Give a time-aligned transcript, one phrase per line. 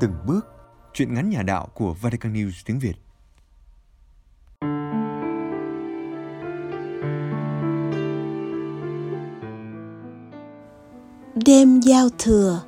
[0.00, 0.46] từng bước,
[0.94, 2.94] chuyện ngắn nhà đạo của Vatican News tiếng Việt.
[11.46, 12.62] Đêm giao thừa.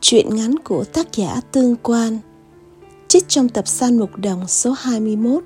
[0.00, 2.18] Chuyện ngắn của tác giả Tương Quan.
[3.08, 5.42] Trích trong tập san mục đồng số 21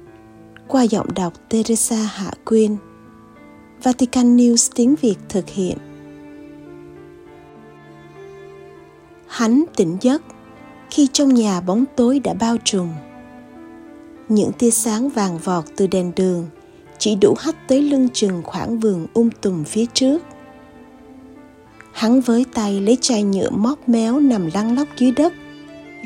[0.69, 2.77] Qua giọng đọc Teresa Hạ Quyên.
[3.83, 5.79] Vatican News tiếng Việt thực hiện.
[9.27, 10.23] Hắn tỉnh giấc
[10.95, 12.89] khi trong nhà bóng tối đã bao trùm.
[14.29, 16.47] Những tia sáng vàng vọt từ đèn đường
[16.99, 20.23] chỉ đủ hắt tới lưng chừng khoảng vườn um tùm phía trước.
[21.93, 25.33] Hắn với tay lấy chai nhựa móc méo nằm lăn lóc dưới đất,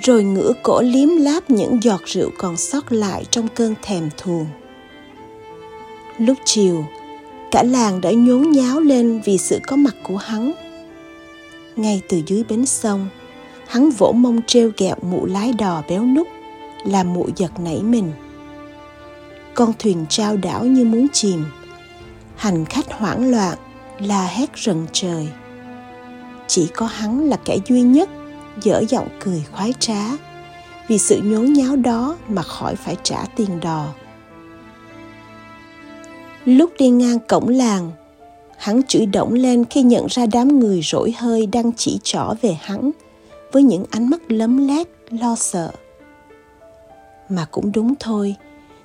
[0.02, 4.47] rồi ngửa cổ liếm láp những giọt rượu còn sót lại trong cơn thèm thuồng.
[6.19, 6.84] Lúc chiều,
[7.50, 10.52] cả làng đã nhốn nháo lên vì sự có mặt của hắn.
[11.77, 13.08] Ngay từ dưới bến sông,
[13.69, 16.28] hắn vỗ mông treo gẹo mụ lái đò béo nút
[16.84, 18.12] làm mụ giật nảy mình.
[19.55, 21.44] Con thuyền trao đảo như muốn chìm.
[22.36, 23.58] Hành khách hoảng loạn,
[23.98, 25.28] la hét rần trời.
[26.46, 28.08] Chỉ có hắn là kẻ duy nhất,
[28.62, 30.02] dở giọng cười khoái trá.
[30.89, 33.86] Vì sự nhốn nháo đó mà khỏi phải trả tiền đò.
[36.44, 37.91] Lúc đi ngang cổng làng,
[38.58, 42.58] hắn chửi động lên khi nhận ra đám người rỗi hơi đang chỉ trỏ về
[42.61, 42.91] hắn
[43.53, 45.71] với những ánh mắt lấm lét, lo sợ.
[47.29, 48.37] Mà cũng đúng thôi,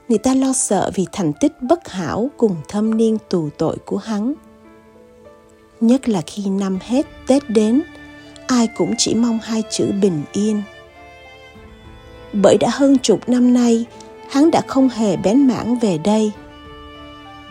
[0.10, 3.98] người ta lo sợ vì thành tích bất hảo cùng thâm niên tù tội của
[3.98, 4.34] hắn.
[5.82, 7.82] Nhất là khi năm hết tết đến,
[8.48, 10.62] ai cũng chỉ mong hai chữ bình yên.
[12.34, 13.86] Bởi đã hơn chục năm nay,
[14.30, 16.32] hắn đã không hề bén mảng về đây.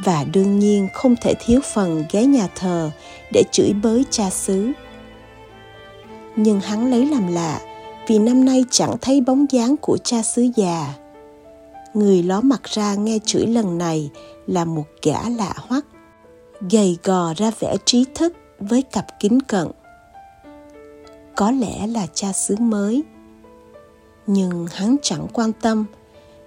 [0.04, 2.90] Và đương nhiên không thể thiếu phần ghé nhà thờ
[3.32, 4.72] để chửi bới cha xứ
[6.36, 7.60] nhưng hắn lấy làm lạ
[8.06, 10.94] vì năm nay chẳng thấy bóng dáng của cha xứ già.
[11.94, 14.10] Người ló mặt ra nghe chửi lần này
[14.46, 15.86] là một gã lạ hoắc,
[16.70, 19.68] gầy gò ra vẻ trí thức với cặp kính cận.
[21.36, 23.02] Có lẽ là cha xứ mới,
[24.26, 25.84] nhưng hắn chẳng quan tâm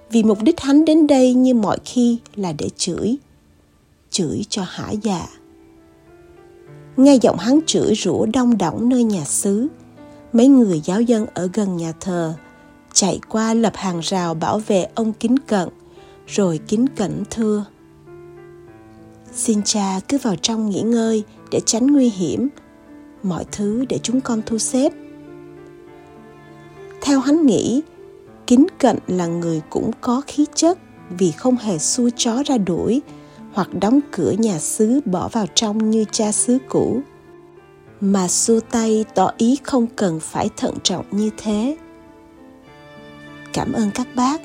[0.10, 3.18] vì mục đích hắn đến đây như mọi khi là để chửi,
[4.10, 5.28] chửi cho hả dạ
[6.98, 9.68] nghe giọng hắn chửi rủa đông đỏng nơi nhà xứ.
[10.34, 12.34] Mấy người giáo dân ở gần nhà thờ
[12.94, 15.70] chạy qua lập hàng rào bảo vệ ông kính cận,
[16.28, 17.66] rồi kính cẩn thưa.
[19.34, 22.48] Xin cha cứ vào trong nghỉ ngơi để tránh nguy hiểm,
[23.24, 24.94] mọi thứ để chúng con thu xếp.
[27.02, 27.82] Theo hắn nghĩ,
[28.48, 30.78] kính cận là người cũng có khí chất
[31.18, 33.02] vì không hề xua chó ra đuổi
[33.56, 37.02] hoặc đóng cửa nhà xứ bỏ vào trong như cha xứ cũ.
[38.02, 41.78] Mà xua tay tỏ ý không cần phải thận trọng như thế.
[43.54, 44.42] Cảm ơn các bác.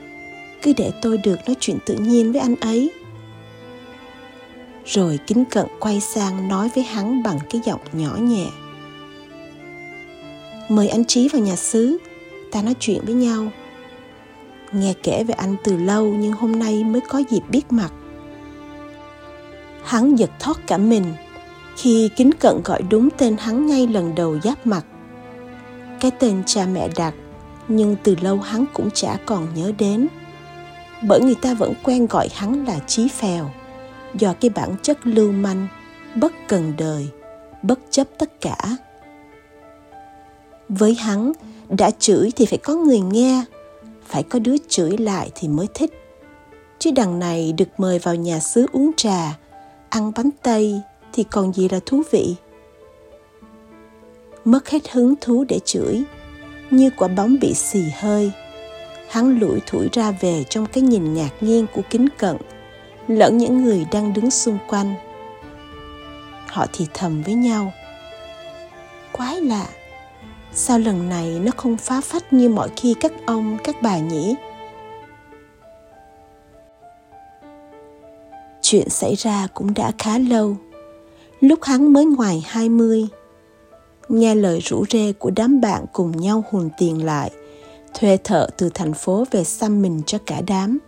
[0.63, 2.91] Cứ để tôi được nói chuyện tự nhiên với anh ấy.
[4.85, 8.47] Rồi kính cận quay sang nói với hắn bằng cái giọng nhỏ nhẹ.
[10.69, 11.99] Mời anh trí vào nhà xứ.
[12.53, 13.49] Ta nói chuyện với nhau.
[14.73, 17.93] Nghe kể về anh từ lâu nhưng hôm nay mới có dịp biết mặt
[19.85, 21.05] hắn giật thoát cả mình.
[21.77, 24.85] Khi kính cận gọi đúng tên hắn ngay lần đầu giáp mặt,
[26.01, 27.15] cái tên cha mẹ đặt
[27.69, 30.09] nhưng từ lâu hắn cũng chả còn nhớ đến.
[31.03, 33.51] Bởi người ta vẫn quen gọi hắn là chí phèo,
[34.15, 35.67] do cái bản chất lưu manh,
[36.15, 37.09] bất cần đời,
[37.63, 38.57] bất chấp tất cả.
[40.69, 41.33] Với hắn,
[41.69, 43.45] đã chửi thì phải có người nghe,
[44.07, 45.91] phải có đứa chửi lại thì mới thích.
[46.79, 49.39] Chứ đằng này được mời vào nhà xứ uống trà
[49.91, 50.81] ăn bánh tây
[51.13, 52.35] thì còn gì là thú vị.
[54.45, 56.03] Mất hết hứng thú để chửi,
[56.71, 58.33] như quả bóng bị xì hơi.
[59.09, 62.37] Hắn lủi thủi ra về trong cái nhìn ngạc nhiên của kính cận,
[63.09, 64.95] lẫn những người đang đứng xung quanh.
[66.47, 67.73] Họ thì thầm với nhau.
[69.13, 69.67] Quái lạ,
[70.53, 74.35] sao lần này nó không phá phách như mọi khi các ông, các bà nhỉ?
[78.71, 80.57] Chuyện xảy ra cũng đã khá lâu
[81.41, 83.07] lúc hắn mới ngoài 20.
[84.09, 87.31] Nghe lời rủ rê của đám bạn cùng nhau hùn tiền lại,
[87.95, 90.79] thuê thợ từ thành phố về xăm mình cho cả đám,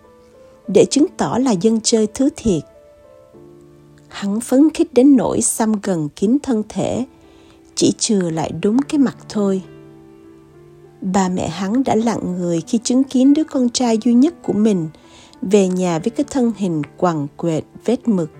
[0.75, 2.63] để chứng tỏ là dân chơi thứ thiệt.
[4.09, 7.05] Hắn phấn khích đến nỗi xăm gần kín thân thể,
[7.75, 9.63] chỉ chừa lại đúng cái mặt thôi.
[11.01, 14.53] Bà mẹ hắn đã lặng người khi chứng kiến đứa con trai duy nhất của
[14.53, 14.89] mình
[15.43, 18.31] về nhà với cái thân hình quằn quệt, vết mực.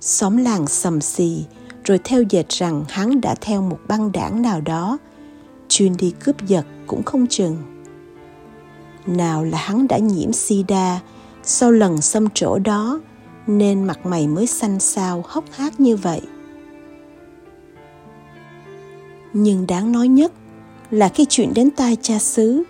[0.00, 1.44] Xóm làng sầm xì,
[1.84, 4.98] rồi theo dệt rằng hắn đã theo một băng đảng nào đó.
[5.68, 7.56] Chuyên đi cướp giật cũng không chừng.
[9.06, 11.00] Nào là hắn đã nhiễm sida,
[11.42, 13.00] sau lần xâm trổ đó,
[13.46, 16.20] nên mặt mày mới xanh xao, hốc hác như vậy.
[19.32, 20.32] Nhưng đáng nói nhất
[20.90, 22.64] là khi chuyện đến tai cha xứ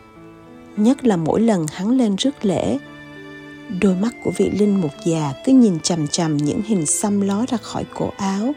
[0.76, 2.78] nhất là mỗi lần hắn lên rước lễ.
[3.80, 7.44] Đôi mắt của vị linh mục già cứ nhìn chằm chằm những hình xăm ló
[7.48, 8.52] ra khỏi cổ áo.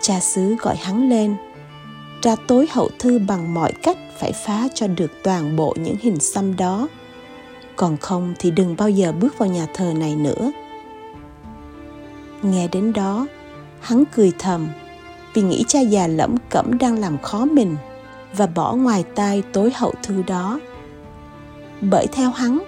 [0.00, 1.34] Cha xứ gọi hắn lên,
[2.22, 6.18] ra tối hậu thư bằng mọi cách phải phá cho được toàn bộ những hình
[6.18, 6.88] xăm đó.
[7.76, 10.52] Còn không thì đừng bao giờ bước vào nhà thờ này nữa.
[12.42, 13.26] Nghe đến đó,
[13.80, 14.68] hắn cười thầm,
[15.34, 17.76] vì nghĩ cha già lẩm cẩm đang làm khó mình
[18.36, 20.60] và bỏ ngoài tai tối hậu thư đó.
[21.80, 22.58] Bởi theo hắn,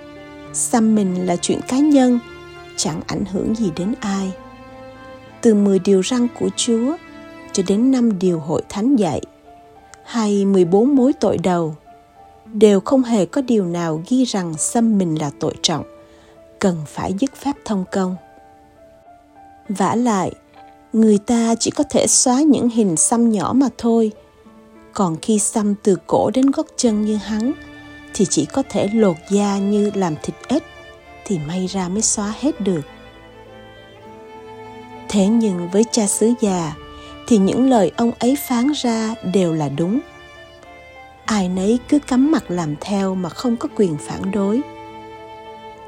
[0.53, 2.19] xăm mình là chuyện cá nhân,
[2.77, 4.33] chẳng ảnh hưởng gì đến ai.
[5.41, 6.97] Từ 10 điều răn của Chúa
[7.53, 9.21] cho đến năm điều hội thánh dạy,
[10.05, 11.77] hay 14 mối tội đầu,
[12.53, 15.85] đều không hề có điều nào ghi rằng xâm mình là tội trọng,
[16.59, 18.17] cần phải dứt phép thông công.
[19.69, 20.33] Vả lại,
[20.93, 24.13] người ta chỉ có thể xóa những hình xăm nhỏ mà thôi
[24.95, 27.53] còn khi xăm từ cổ đến gót chân như hắn,
[28.15, 30.63] thì chỉ có thể lột da như làm thịt ếch,
[31.25, 32.81] thì may ra mới xóa hết được.
[35.09, 36.75] Thế nhưng với cha xứ già,
[37.27, 40.01] thì những lời ông ấy phán ra đều là đúng.
[41.25, 44.61] Ai nấy cứ cắm mặt làm theo mà không có quyền phản đối.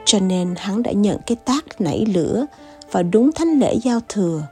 [0.05, 2.47] Cho nên hắn đã nhận cái tác nảy lửa
[2.93, 4.43] vào đúng thánh lễ giao thừa,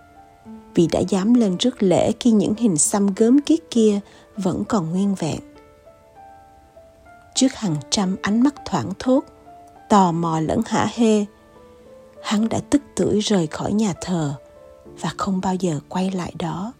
[0.74, 4.00] vì đã dám lên rước lễ khi những hình xăm gớm kiết kia
[4.36, 5.40] vẫn còn nguyên vẹn.
[7.34, 9.24] Trước hàng trăm ánh mắt thoảng thốt,
[9.88, 11.24] tò mò lẫn hả hê,
[12.22, 14.34] hắn đã tức tưởi rời khỏi nhà thờ
[15.00, 16.72] và không bao giờ quay lại đó.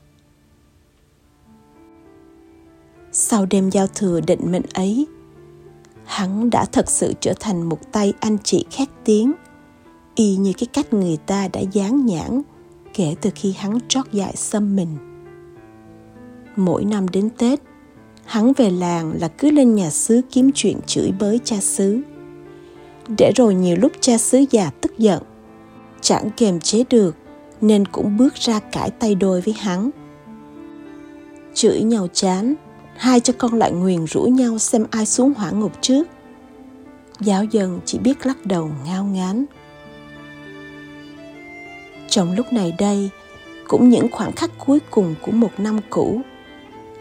[3.12, 5.07] Sau đêm giao thừa định mệnh ấy,
[6.05, 9.33] hắn đã thật sự trở thành một tay anh chị khét tiếng,
[10.15, 12.43] y như cái cách người ta đã dán nhãn
[12.95, 15.13] kể từ khi hắn trót dại xâm mình
[16.56, 17.61] mỗi năm đến tết.
[18.25, 22.01] Hắn về làng là cứ lên nhà xứ kiếm chuyện chửi bới cha xứ.
[23.19, 25.23] Để rồi nhiều lúc cha xứ già tức giận,
[26.01, 27.17] chẳng kềm chế được
[27.61, 29.91] nên cũng bước ra cãi tay đôi với hắn.
[31.55, 32.55] Chửi nhau chán,
[32.97, 36.09] hai cha con lại nguyền rủa nhau xem ai xuống hỏa ngục trước.
[37.21, 39.45] Giáo dân chỉ biết lắc đầu ngao ngán.
[42.09, 43.11] Trong lúc này đây,
[43.69, 46.21] cũng những khoảng khắc cuối cùng của một năm cũ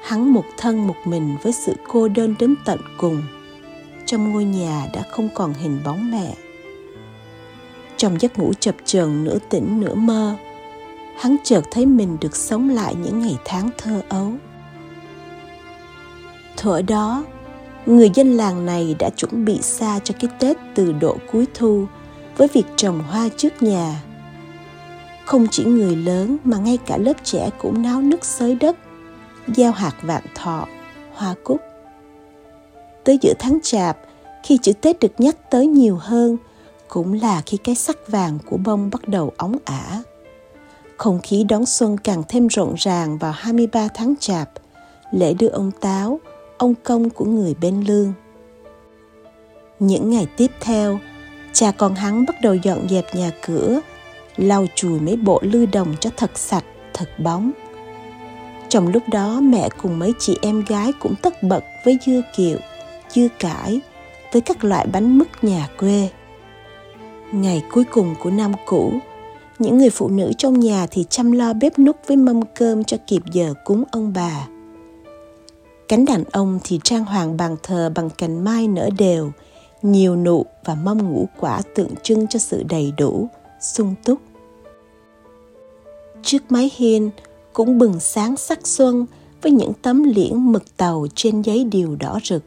[0.04, 3.24] hắn một thân một mình với sự cô đơn đến tận cùng.
[4.06, 6.34] Trong ngôi nhà đã không còn hình bóng mẹ.
[7.98, 10.36] Trong giấc ngủ chập chờn nửa tỉnh nửa mơ,
[11.18, 14.32] hắn chợt thấy mình được sống lại những ngày tháng thơ ấu.
[16.58, 17.24] Thuở đó,
[17.86, 21.86] người dân làng này đã chuẩn bị xa cho cái tết từ độ cuối thu
[22.38, 24.04] với việc trồng hoa trước nhà.
[25.26, 28.78] Không chỉ người lớn mà ngay cả lớp trẻ cũng náo nức xới đất
[29.48, 30.68] gieo hạt vạn thọ,
[31.14, 31.62] hoa cúc.
[33.04, 33.98] Tới giữa tháng chạp,
[34.44, 36.38] khi chữ tết được nhắc tới nhiều hơn,
[36.88, 40.04] cũng là khi cái sắc vàng của bông bắt đầu óng ả.
[40.98, 44.50] Không khí đón xuân càng thêm rộn ràng vào 23 tháng chạp,
[45.12, 46.20] lễ đưa ông táo,
[46.58, 48.14] ông công của người bên lương.
[49.80, 51.00] Những ngày tiếp theo,
[51.54, 53.80] cha con hắn bắt đầu dọn dẹp nhà cửa,
[54.38, 57.52] lau chùi mấy bộ lư đồng cho thật sạch, thật bóng
[58.74, 62.58] trong lúc đó, mẹ cùng mấy chị em gái cũng tất bật với dưa kiệu,
[63.10, 63.82] dưa cải,
[64.32, 66.10] với các loại bánh mứt nhà quê.
[67.32, 68.94] Ngày cuối cùng của năm cũ,
[69.60, 72.98] những người phụ nữ trong nhà thì chăm lo bếp núc với mâm cơm cho
[73.08, 74.48] kịp giờ cúng ông bà.
[75.88, 79.32] Cánh đàn ông thì trang hoàng bàn thờ bằng cành mai nở đều,
[79.82, 83.28] nhiều nụ và mâm ngũ quả tượng trưng cho sự đầy đủ,
[83.62, 84.20] sung túc.
[86.24, 87.10] Trước mái hiên
[87.54, 89.06] cũng bừng sáng sắc xuân
[89.42, 92.44] với những tấm liễn mực tàu trên giấy điều đỏ rực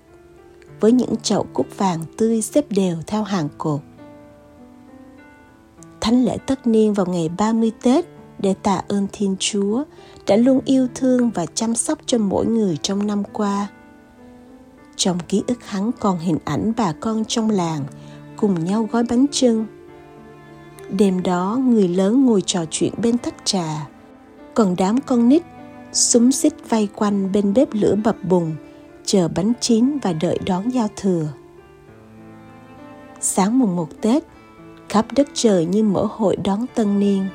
[0.80, 3.80] với những chậu cúc vàng tươi xếp đều theo hàng cột.
[6.00, 8.04] Thánh lễ tất niên vào ngày 30 Tết
[8.38, 9.84] để tạ ơn Thiên Chúa
[10.26, 13.66] đã luôn yêu thương và chăm sóc cho mỗi người trong năm qua.
[14.96, 17.84] Trong ký ức hắn còn hình ảnh bà con trong làng
[18.36, 19.66] cùng nhau gói bánh trưng.
[20.90, 23.86] Đêm đó người lớn ngồi trò chuyện bên tách trà,
[24.56, 25.42] còn đám con nít
[25.92, 28.52] súng xích vây quanh bên bếp lửa bập bùng
[29.04, 31.28] chờ bánh chín và đợi đón giao thừa
[33.20, 34.24] sáng mùng một tết
[34.88, 37.26] khắp đất trời như mở hội đón tân niên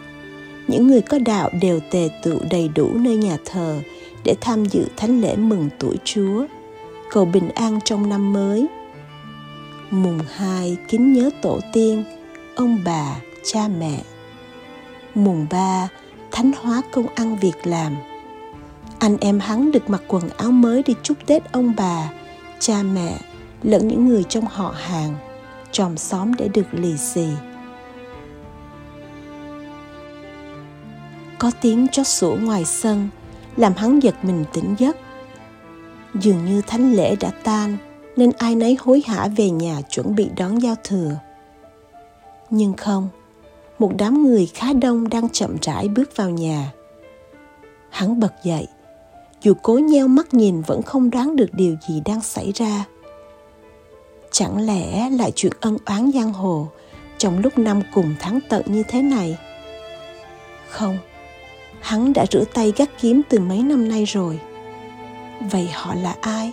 [0.68, 3.80] những người có đạo đều tề tựu đầy đủ nơi nhà thờ
[4.24, 6.46] để tham dự thánh lễ mừng tuổi Chúa,
[7.12, 8.68] cầu bình an trong năm mới.
[9.90, 12.04] Mùng 2 kính nhớ tổ tiên,
[12.56, 14.02] ông bà, cha mẹ.
[15.16, 15.90] Mùng 3
[16.32, 17.96] thánh hóa công ăn việc làm.
[19.00, 22.10] Anh em hắn được mặc quần áo mới đi chúc Tết ông bà,
[22.60, 23.18] cha mẹ
[23.64, 25.16] lẫn những người trong họ hàng,
[25.72, 27.28] tròm xóm để được lì xì.
[31.40, 33.10] Có tiếng chó sủa ngoài sân
[33.58, 34.98] làm hắn giật mình tỉnh giấc.
[36.16, 37.78] Dường như thánh lễ đã tan
[38.16, 41.12] nên ai nấy hối hả về nhà chuẩn bị đón giao thừa.
[42.50, 43.10] Nhưng không,
[43.82, 46.72] một đám người khá đông đang chậm rãi bước vào nhà.
[47.90, 48.68] Hắn bật dậy,
[49.42, 52.86] dù cố nheo mắt nhìn vẫn không đoán được điều gì đang xảy ra.
[54.32, 56.68] Chẳng lẽ lại chuyện ân oán giang hồ
[57.18, 59.38] trong lúc năm cùng tháng tận như thế này?
[60.70, 60.98] Không,
[61.82, 64.40] hắn đã rửa tay gắt kiếm từ mấy năm nay rồi.
[65.52, 66.52] Vậy họ là ai?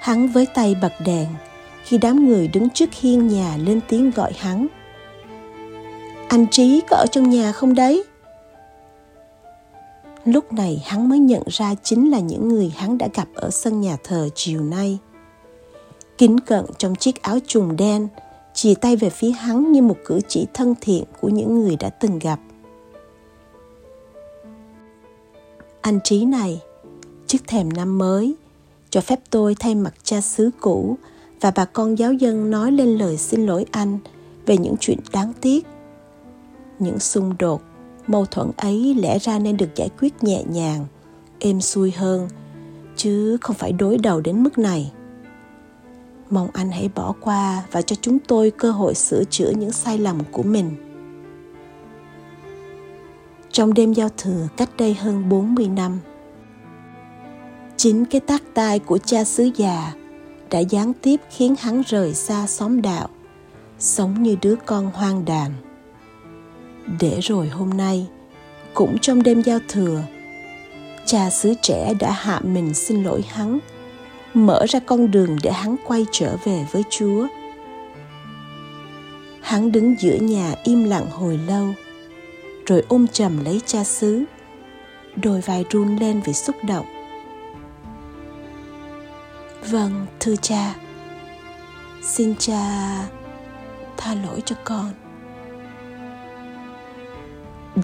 [0.00, 1.26] Hắn với tay bật đèn
[1.84, 4.66] khi đám người đứng trước hiên nhà lên tiếng gọi hắn.
[6.32, 8.04] Anh Trí có ở trong nhà không đấy?
[10.24, 13.80] Lúc này hắn mới nhận ra chính là những người hắn đã gặp ở sân
[13.80, 14.98] nhà thờ chiều nay.
[16.18, 18.08] Kính cận trong chiếc áo trùng đen,
[18.54, 21.88] chỉ tay về phía hắn như một cử chỉ thân thiện của những người đã
[21.88, 22.40] từng gặp.
[25.80, 26.60] Anh Trí này,
[27.26, 28.34] trước thèm năm mới,
[28.90, 30.96] cho phép tôi thay mặt cha xứ cũ
[31.40, 33.98] và bà con giáo dân nói lên lời xin lỗi anh
[34.46, 35.66] về những chuyện đáng tiếc.
[36.82, 37.62] Những xung đột,
[38.06, 40.86] mâu thuẫn ấy lẽ ra nên được giải quyết nhẹ nhàng,
[41.38, 42.28] êm xuôi hơn,
[42.96, 44.92] chứ không phải đối đầu đến mức này.
[46.30, 49.98] Mong anh hãy bỏ qua và cho chúng tôi cơ hội sửa chữa những sai
[49.98, 50.70] lầm của mình.
[53.52, 55.98] Trong đêm giao thừa cách đây hơn 40 năm,
[57.76, 59.92] chính cái tác tai của cha xứ già
[60.50, 63.08] đã gián tiếp khiến hắn rời xa xóm đạo
[63.78, 65.52] sống như đứa con hoang đàn
[67.00, 68.06] để rồi hôm nay
[68.74, 70.02] cũng trong đêm giao thừa
[71.06, 73.58] cha xứ trẻ đã hạ mình xin lỗi hắn
[74.34, 77.26] mở ra con đường để hắn quay trở về với chúa
[79.40, 81.66] hắn đứng giữa nhà im lặng hồi lâu
[82.66, 84.24] rồi ôm chầm lấy cha xứ
[85.16, 86.86] đôi vai run lên vì xúc động
[89.70, 90.74] Vâng, thưa cha.
[92.02, 92.58] Xin cha
[93.96, 95.01] tha lỗi cho con.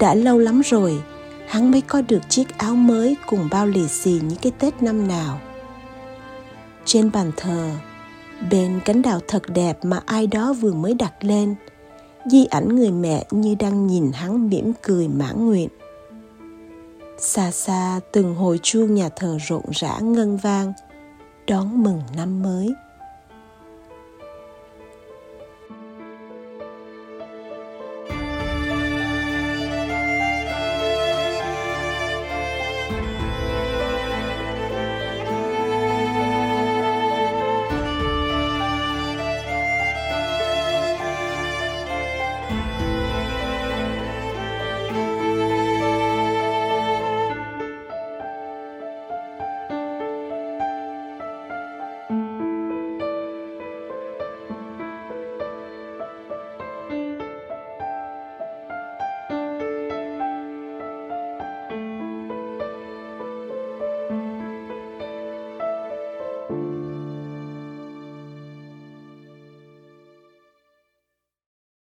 [0.00, 1.02] Đã lâu lắm rồi,
[1.46, 5.08] hắn mới có được chiếc áo mới cùng bao lì xì những cái Tết năm
[5.08, 5.40] nào.
[6.84, 7.70] Trên bàn thờ,
[8.50, 11.54] bên cánh đào thật đẹp mà ai đó vừa mới đặt lên,
[12.30, 15.68] di ảnh người mẹ như đang nhìn hắn mỉm cười mãn nguyện.
[17.18, 20.72] Xa xa từng hồi chuông nhà thờ rộn rã ngân vang–
[21.48, 22.74] đón mừng năm mới